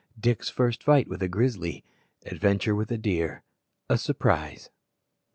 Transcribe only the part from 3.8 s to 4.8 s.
A surprise.